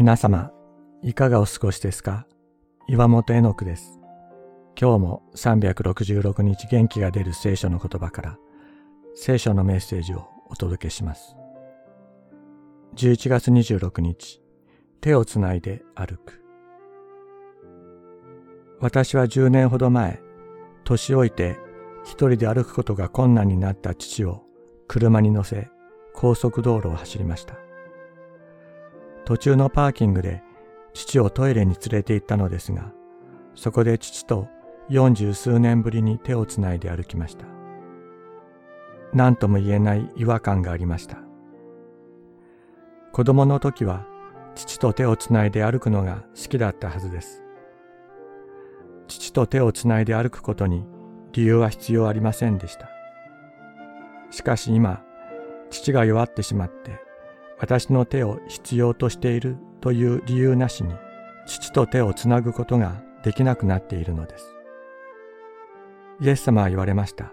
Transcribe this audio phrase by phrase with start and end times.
[0.00, 0.50] 皆様、
[1.02, 2.26] いかがお過ごしですか？
[2.88, 4.00] 岩本絵の句です。
[4.74, 8.38] 今日も366日元気が出る聖書の言葉から
[9.14, 11.36] 聖書のメッセージをお届けします。
[12.96, 14.40] 11月26日、
[15.02, 16.42] 手をつないで歩く。
[18.80, 20.22] 私は10年ほど前、
[20.84, 21.58] 年老いて
[22.04, 24.44] 一人で歩くことが困難になった父を
[24.88, 25.68] 車に乗せ
[26.14, 27.56] 高速道路を走りました。
[29.30, 30.42] 途中のパーキングで
[30.92, 32.92] 父をトイレに連れて行ったのですが、
[33.54, 34.48] そこで父と
[34.88, 37.44] 四十数年ぶりに手をつないで歩きました。
[39.12, 41.18] 何とも言えない違和感がありました。
[43.12, 44.04] 子供の時は
[44.56, 47.44] 父と手をつないで歩くのが好きだったはずです。
[49.06, 50.84] 父と手をつないで歩くことに
[51.30, 52.88] 理由は必要ありませんでした。
[54.32, 55.04] しかし今、
[55.70, 57.09] 父が弱ってしまって
[57.60, 60.94] 私の手を必要としているという理由なしに
[61.46, 64.56] 父と手をつなぐことができなくなっているのです。
[66.22, 67.32] イエス様は言われました。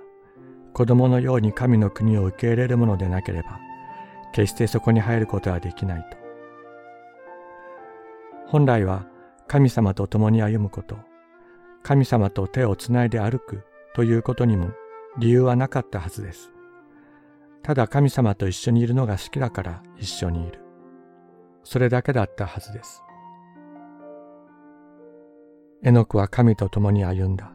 [0.74, 3.60] 子供のように神の国を受け入れるものでなければ、
[4.34, 6.18] 決してそこに入ることはできないと。
[8.48, 9.06] 本来は
[9.48, 10.98] 神様と共に歩むこと、
[11.84, 13.64] 神様と手をつないで歩く
[13.96, 14.72] ということにも
[15.18, 16.57] 理由はなかったはずです。
[17.68, 20.62] ただ神様と一緒にいるのが好きだから一緒にいる。
[21.66, 23.04] それだけだったはずです。
[25.84, 27.52] エノクは神と共に歩んだ、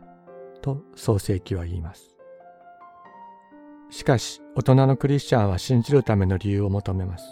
[0.60, 2.14] と創世記は言います。
[3.88, 7.24] しかし、大人のクリスチャンは信じるための理由を求めます。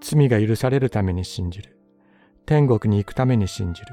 [0.00, 1.76] 罪が許されるために信じる。
[2.46, 3.88] 天国に行くために信じる。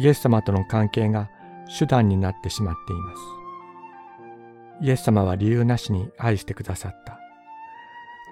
[0.00, 1.28] イエス様との関係が
[1.78, 3.41] 手段になってしまっています。
[4.82, 7.20] イエス様は理由なしに愛してくださった。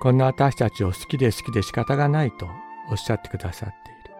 [0.00, 2.48] こんな私たちを好きで好きで仕方がないと
[2.90, 4.16] おっしゃってくださっている。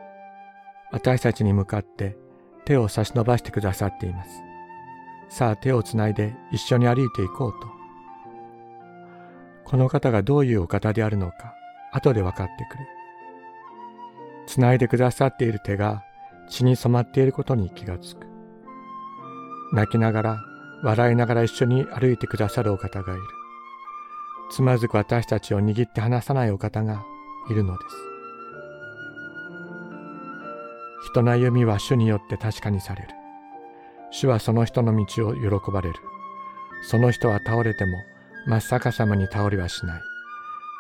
[0.93, 2.17] 私たちに向かって
[2.65, 4.31] 手を差し伸ばしてくださっています。
[5.29, 7.67] さあ手をつないで一緒に歩いていこうと。
[9.65, 11.55] この方がどういうお方であるのか
[11.93, 12.87] 後で分かってくる。
[14.47, 16.05] つないでくださっている手が
[16.49, 18.25] 血に染まっていることに気がつく。
[19.73, 20.50] 泣きながら
[20.83, 23.23] 笑いながら一緒に歩いてくださるお方がいる。
[24.51, 27.05] つまずく私たちを握って離さないお方が
[27.51, 27.97] いるのです。
[31.11, 33.09] 人の歩みは主によって確かにされる。
[34.11, 35.95] 主はその人の道を喜ばれる。
[36.83, 37.99] その人は倒れても
[38.47, 40.01] 真っ逆さまに倒れはしない。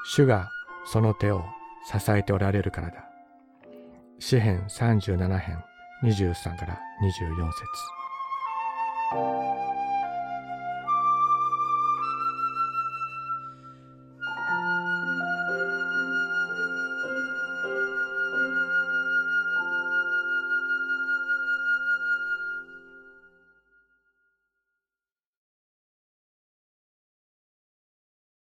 [0.06, 0.50] 主が
[0.86, 1.44] その手を
[1.86, 3.04] 支えておられるからだ。
[4.18, 5.62] 詩編37編
[6.04, 7.52] 23から24
[9.46, 9.59] 節